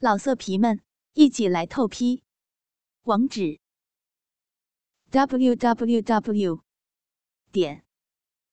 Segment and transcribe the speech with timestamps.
[0.00, 0.80] 老色皮们，
[1.14, 2.22] 一起来透批！
[3.02, 3.58] 网址
[5.10, 6.62] ：w w w
[7.50, 7.84] 点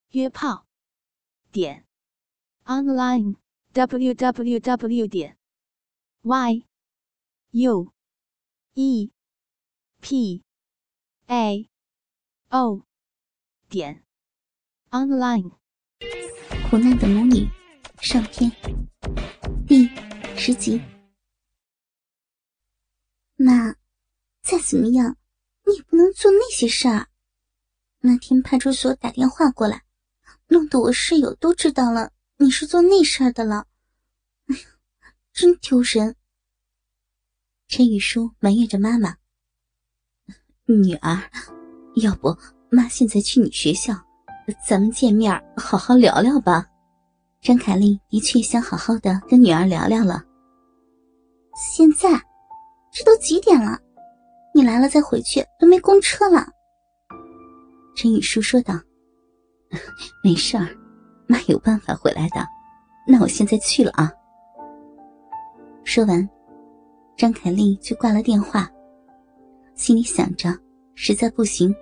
[0.10, 0.66] 约炮
[1.52, 1.86] 点
[2.64, 3.36] online
[3.74, 5.38] w w w 点
[6.24, 6.66] y
[7.52, 7.94] u
[8.74, 9.12] e
[10.02, 10.44] p
[11.28, 11.70] a
[12.50, 12.82] o
[13.70, 14.04] 点
[14.90, 15.52] online。
[16.72, 17.48] 苦难的母女
[18.02, 18.52] 上篇
[19.68, 19.88] 第
[20.36, 20.95] 十集。
[23.38, 23.76] 妈，
[24.42, 25.18] 再怎么样，
[25.66, 27.08] 你也不能做那些事儿。
[28.00, 29.84] 那天派出所打电话过来，
[30.48, 33.68] 弄得我室友都知道了你是做那事儿的了。
[34.48, 34.62] 哎呀，
[35.34, 36.16] 真丢人！
[37.68, 39.18] 陈雨舒埋怨着妈妈
[40.66, 41.30] ：“女儿，
[41.98, 42.38] 要不
[42.70, 43.94] 妈现在去你学校，
[44.68, 46.70] 咱们见面好好聊聊吧。”
[47.42, 50.24] 张凯丽的确想好好的跟女儿聊聊了。
[51.76, 52.10] 现在。
[52.96, 53.78] 这都几点了？
[54.54, 56.48] 你来了再回去都没公车了。
[57.94, 58.74] 陈雨舒说道
[60.24, 60.70] ：“没事儿，
[61.28, 62.48] 妈有办法回来的。
[63.06, 64.10] 那我现在去了啊。”
[65.84, 66.28] 说完，
[67.18, 68.72] 张凯丽就挂了电话，
[69.76, 70.58] 心里想着，
[70.94, 71.76] 实在不行，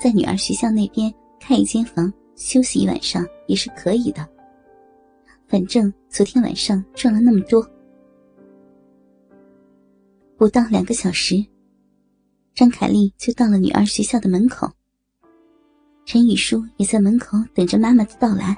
[0.00, 4.28] 在女儿学校那边开一间房休息一晚上也是可以的。
[5.46, 7.64] 反正昨天晚上赚了那么多。
[10.36, 11.44] 不到两个小时，
[12.54, 14.70] 张凯丽就到了女儿学校的门口。
[16.04, 18.56] 陈雨舒也在门口等着妈妈的到来。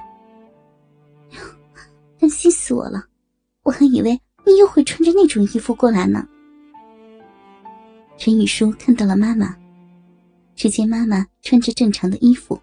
[2.19, 3.05] 担心死我了，
[3.63, 6.27] 我还以为你又会穿着那种衣服过来呢。
[8.17, 9.55] 陈雨舒看到了妈妈，
[10.55, 12.59] 只见妈妈穿着正常的衣服。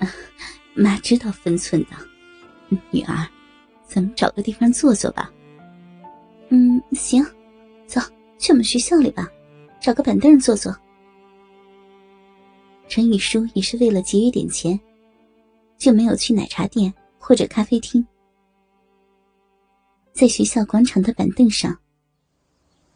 [0.74, 1.96] 妈知道分寸的，
[2.90, 3.26] 女儿，
[3.86, 5.32] 咱们找个地方坐坐吧。
[6.48, 7.24] 嗯，行，
[8.38, 9.28] 去我们学校里吧，
[9.80, 10.74] 找个板凳坐坐。
[12.88, 14.78] 陈雨舒也是为了节约点钱，
[15.76, 18.06] 就没有去奶茶店或者咖啡厅。
[20.12, 21.76] 在学校广场的板凳上，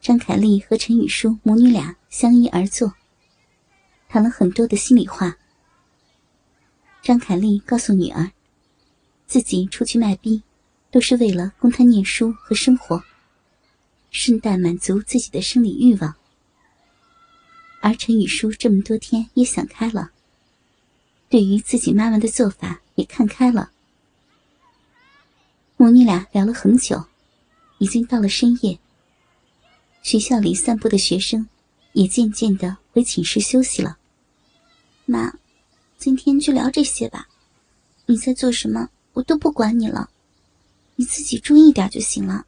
[0.01, 2.93] 张凯丽和陈雨舒母女俩相依而坐，
[4.09, 5.37] 谈了很多的心里话。
[7.03, 8.31] 张凯丽告诉女儿，
[9.27, 10.43] 自己出去卖逼，
[10.91, 13.03] 都是为了供她念书和生活。
[14.11, 16.15] 顺带满足自己的生理欲望，
[17.81, 20.11] 而陈雨舒这么多天也想开了，
[21.29, 23.71] 对于自己妈妈的做法也看开了。
[25.77, 27.07] 母女俩聊了很久，
[27.79, 28.79] 已经到了深夜。
[30.03, 31.49] 学校里散步的学生
[31.93, 33.97] 也渐渐的回寝室休息了。
[35.07, 35.33] 妈，
[35.99, 37.29] 今天就聊这些吧，
[38.07, 40.11] 你在做什么我都不管你了，
[40.97, 42.45] 你自己注意点就行了。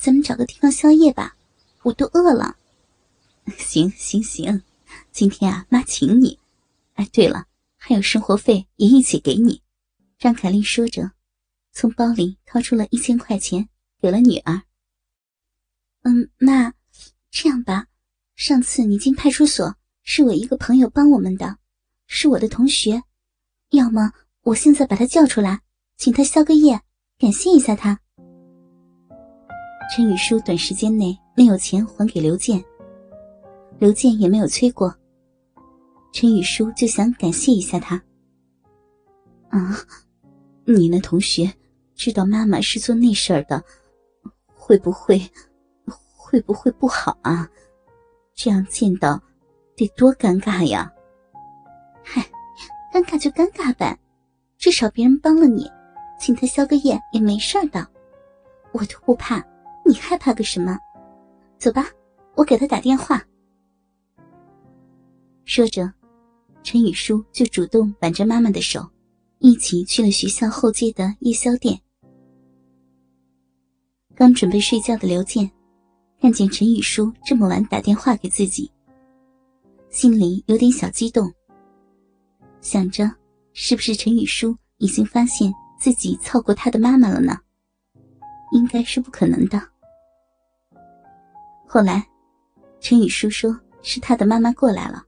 [0.00, 1.36] 咱们找个地方宵夜吧，
[1.82, 2.56] 我都饿了。
[3.58, 4.62] 行行行，
[5.12, 6.38] 今天啊，妈请你。
[6.94, 7.46] 哎，对了，
[7.76, 9.60] 还有生活费也一起给你。
[10.18, 11.10] 让凯丽说着，
[11.72, 13.68] 从包里掏出了一千块钱，
[14.00, 14.62] 给了女儿。
[16.04, 16.72] 嗯，妈，
[17.30, 17.86] 这样吧，
[18.36, 21.58] 上次你进派出所是我一个朋友帮我们的，
[22.06, 23.02] 是我的同学，
[23.72, 25.60] 要么我现在把他叫出来，
[25.98, 26.80] 请他宵个夜，
[27.18, 28.00] 感谢一下他。
[29.92, 32.64] 陈雨舒短时间内没有钱还给刘健，
[33.80, 34.94] 刘健也没有催过。
[36.12, 38.00] 陈雨舒就想感谢一下他。
[39.48, 39.76] 啊，
[40.64, 41.52] 你那同学
[41.96, 43.60] 知道妈妈是做那事儿的，
[44.54, 45.20] 会不会
[46.16, 47.50] 会不会不好啊？
[48.32, 49.20] 这样见到
[49.74, 50.88] 得多尴尬呀！
[52.04, 52.24] 嗨，
[52.94, 53.98] 尴尬就尴尬呗，
[54.56, 55.68] 至少别人帮了你，
[56.20, 57.84] 请他宵个夜也没事的，
[58.70, 59.44] 我都不怕。
[59.84, 60.78] 你害怕个什么？
[61.58, 61.86] 走吧，
[62.36, 63.22] 我给他打电话。
[65.44, 65.92] 说着，
[66.62, 68.88] 陈雨舒就主动挽着妈妈的手，
[69.38, 71.80] 一起去了学校后街的夜宵店。
[74.14, 75.50] 刚准备睡觉的刘健，
[76.20, 78.70] 看见陈雨舒这么晚打电话给自己，
[79.88, 81.32] 心里有点小激动，
[82.60, 83.10] 想着
[83.52, 87.36] 是不是陈雨舒已经发现自己操过他的妈妈了呢？
[88.52, 89.60] 应该是不可能的。
[91.66, 92.06] 后来，
[92.80, 95.04] 陈雨舒说是他的妈妈过来了，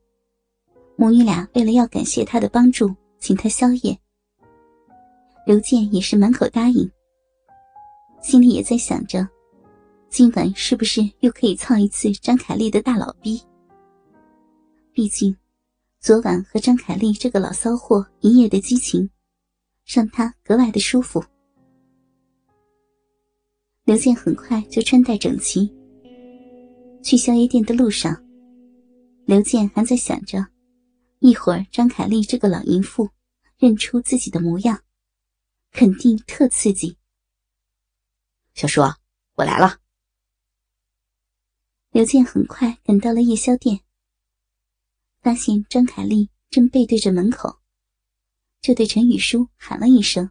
[0.96, 3.98] 母女俩为了要感谢他的帮助，请他宵夜。
[5.44, 6.88] 刘健也是满口答应，
[8.20, 9.26] 心里也在想着，
[10.08, 13.42] 今晚是不是又可以操一次张凯丽的大老逼？
[14.92, 15.36] 毕竟，
[15.98, 19.10] 昨晚和张凯丽这个老骚货一夜的激情，
[19.84, 21.24] 让他格外的舒服。
[23.84, 25.68] 刘健很快就穿戴整齐。
[27.02, 28.14] 去宵夜店的路上，
[29.26, 30.38] 刘健还在想着，
[31.18, 33.10] 一会儿张凯丽这个老淫妇
[33.58, 34.84] 认出自己的模样，
[35.72, 36.96] 肯定特刺激。
[38.54, 38.82] 小叔，
[39.34, 39.80] 我来了。
[41.90, 43.80] 刘健很快赶到了夜宵店，
[45.22, 47.58] 发现张凯丽正背对着门口，
[48.60, 50.30] 就对陈雨舒喊了一声：“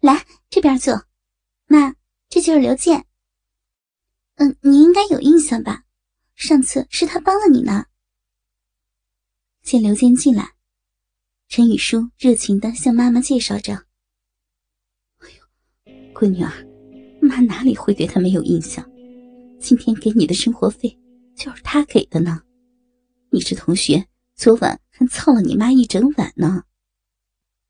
[0.00, 1.04] 来这边坐，
[1.66, 1.92] 妈，
[2.32, 3.04] 这就是刘健。
[4.36, 5.84] 嗯，你应该有印象吧？
[6.34, 7.84] 上次是他帮了你呢。”
[9.62, 10.54] 见刘健进来，
[11.50, 13.84] 陈雨舒热情的向妈妈介绍着
[15.20, 16.66] ：“哎呦，闺女儿，
[17.20, 18.82] 妈哪里会对他没有印象？”
[19.60, 20.98] 今天给你的生活费
[21.36, 22.40] 就是他给的呢，
[23.28, 26.64] 你这同学昨晚还操了你妈一整晚呢。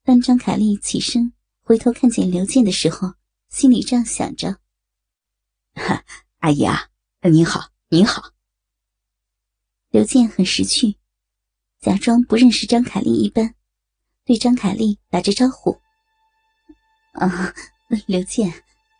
[0.04, 1.32] 当张凯丽起身
[1.62, 3.12] 回头看见刘健的时候，
[3.52, 4.56] 心里这样想着
[5.76, 6.02] ：“哈，
[6.38, 6.88] 阿姨啊，
[7.20, 8.32] 您好，您好。”
[9.92, 10.96] 刘健很识趣，
[11.78, 13.54] 假装不认识张凯丽一般，
[14.24, 15.78] 对张凯丽打着招呼
[17.12, 17.52] ：“啊，
[18.06, 18.50] 刘健，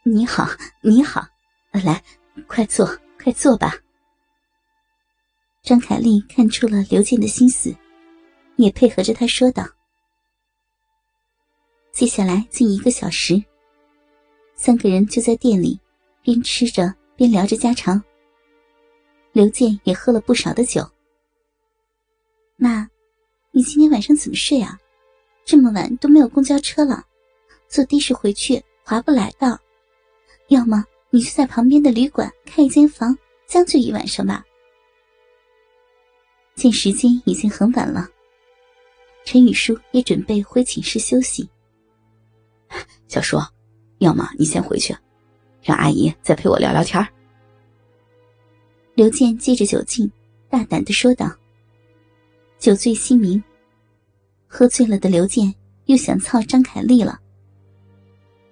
[0.05, 0.47] 你好，
[0.83, 1.27] 你好，
[1.73, 2.05] 来。”
[2.47, 2.87] 快坐，
[3.23, 3.75] 快坐吧。
[5.63, 7.75] 张凯丽看出了刘健的心思，
[8.57, 9.67] 也配合着他说道
[11.93, 13.45] ：“接下来近一个小时，
[14.64, 15.76] 三个人就在店里
[16.23, 18.00] 边吃着边聊着家常。
[19.32, 20.88] 刘健也喝了不少的酒。
[22.55, 22.88] 妈，
[23.50, 24.79] 你今天晚上怎么睡啊？
[25.44, 27.05] 这么晚都没有公交车了，
[27.67, 29.59] 坐的士回去划不来的。
[30.47, 34.43] 要么……”你就在旁边的旅馆开一间房，将就一晚上吧。
[36.55, 38.08] 见时间已经很晚了，
[39.26, 41.47] 陈雨舒也准备回寝室休息。
[43.08, 43.37] 小叔，
[44.03, 44.95] 要么你先回去，
[45.63, 47.07] 让阿姨再陪我聊聊天
[48.95, 50.11] 刘健借着酒劲，
[50.51, 51.31] 大胆的说道
[52.59, 53.43] ：“酒醉心明，
[54.47, 55.55] 喝醉了的刘健
[55.87, 57.19] 又想操张凯丽了，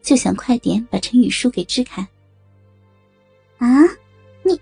[0.01, 2.01] 就想快点把陈雨舒给支开。”
[3.59, 3.83] 啊，
[4.45, 4.59] 你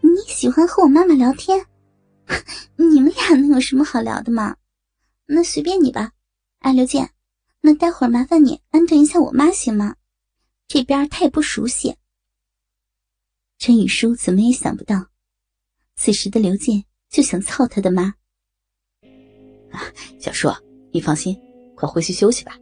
[0.00, 1.66] 你喜欢和我妈妈聊天？
[2.76, 4.56] 你们俩能有什么好聊的吗？
[5.26, 6.12] 那随便你吧。
[6.60, 7.10] 哎，刘健，
[7.60, 9.94] 那待会儿麻烦你安顿一下我妈行吗？
[10.66, 11.96] 这边她也不熟悉。
[13.58, 15.10] 陈宇舒怎么也想不到，
[15.96, 18.14] 此时的刘健就想操他的妈。
[19.70, 19.80] 啊，
[20.20, 20.48] 小叔，
[20.92, 21.40] 你放心，
[21.76, 22.58] 快回去休息吧。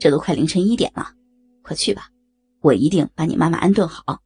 [0.00, 1.14] 这都快凌晨一点了，
[1.62, 2.10] 快去吧，
[2.60, 4.22] 我一定把你妈妈安顿好。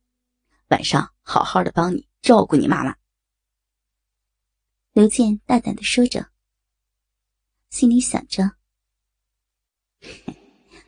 [0.68, 2.96] 晚上好好的帮你照顾你妈妈。
[4.92, 6.30] 刘健大胆的说着，
[7.68, 8.52] 心里想着：“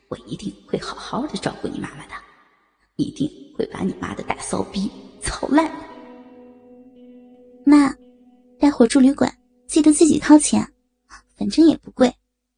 [0.09, 2.13] 我一定会好好的照顾你妈妈的，
[2.97, 4.91] 一定会把你妈的大骚逼
[5.21, 5.71] 操烂。”
[7.65, 7.95] 妈，
[8.59, 9.31] 待会住旅馆
[9.67, 10.73] 记得自己掏钱，
[11.37, 12.13] 反正也不贵，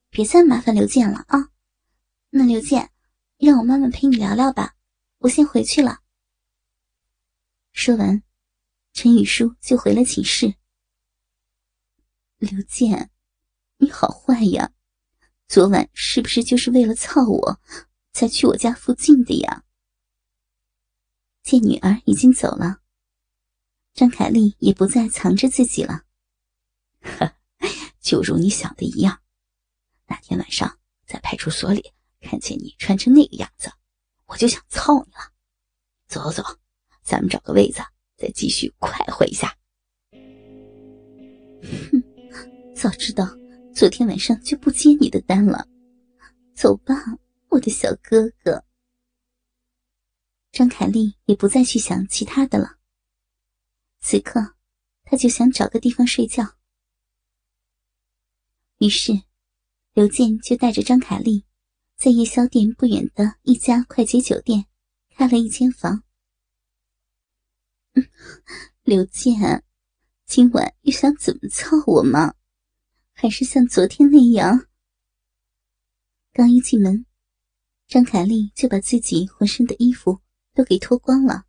[0.09, 1.49] 别再麻烦刘健了啊。
[2.29, 2.89] 那刘健，
[3.37, 4.73] 让我妈妈陪你聊聊吧，
[5.17, 5.99] 我先回去了。
[7.73, 8.23] 说完，
[8.93, 10.55] 陈雨舒就回了寝室。
[12.37, 13.11] 刘健，
[13.77, 14.71] 你好坏呀！
[15.51, 17.59] 昨晚是不是就是为了操我，
[18.13, 19.65] 才去我家附近的呀？
[21.43, 22.77] 见女儿已经走了，
[23.93, 26.03] 张凯丽也不再藏着自己了。
[27.01, 27.35] 呵，
[27.99, 29.19] 就如你想的一样，
[30.07, 31.91] 那天晚上在派出所里
[32.21, 33.69] 看见你穿成那个样子，
[34.27, 35.33] 我就想操你了。
[36.07, 36.59] 走走走。
[37.03, 37.81] 咱们找个位子，
[38.15, 39.53] 再继续快活一下。
[41.91, 42.01] 哼，
[42.73, 43.25] 早知道
[43.73, 45.67] 昨天晚上就不接你的单了。
[46.53, 46.93] 走吧，
[47.49, 48.63] 我的小哥哥。
[50.51, 52.77] 张凯丽也不再去想其他的了。
[54.01, 54.55] 此刻，
[55.03, 56.57] 他就想找个地方睡觉。
[58.79, 59.13] 于是，
[59.93, 61.45] 刘健就带着张凯丽，
[61.95, 64.65] 在夜宵店不远的一家快捷酒店
[65.09, 66.03] 开了一间房。
[68.83, 69.63] 刘健，
[70.25, 72.35] 今晚又想怎么操我吗？
[73.21, 74.65] 还是像昨天那样？
[76.33, 77.05] 刚一进门，
[77.87, 80.21] 张凯丽就把自己浑身的衣服
[80.55, 81.43] 都给脱光了，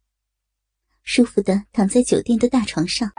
[1.03, 3.11] 舒服的躺在酒店的大床上。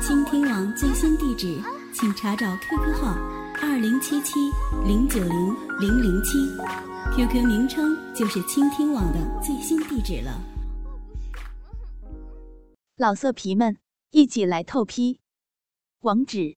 [0.00, 1.60] 倾听网最新地址，
[1.92, 3.12] 请查找 QQ 号
[3.60, 4.38] 二零七七
[4.86, 5.36] 零九零
[5.80, 6.38] 零零七
[7.16, 10.40] ，QQ 名称就是倾听网的最新地址了。
[12.94, 13.78] 老色皮们，
[14.12, 15.18] 一起来透批！
[16.02, 16.56] 网址